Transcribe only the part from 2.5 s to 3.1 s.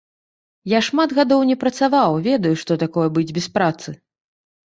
што такое